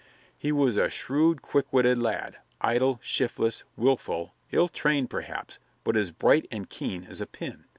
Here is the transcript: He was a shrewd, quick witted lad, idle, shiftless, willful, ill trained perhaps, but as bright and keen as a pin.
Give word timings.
He 0.35 0.51
was 0.51 0.77
a 0.77 0.89
shrewd, 0.89 1.43
quick 1.43 1.71
witted 1.71 1.99
lad, 1.99 2.39
idle, 2.59 2.99
shiftless, 3.03 3.63
willful, 3.77 4.33
ill 4.51 4.67
trained 4.67 5.11
perhaps, 5.11 5.59
but 5.83 5.95
as 5.95 6.09
bright 6.09 6.47
and 6.51 6.67
keen 6.67 7.03
as 7.03 7.21
a 7.21 7.27
pin. 7.27 7.65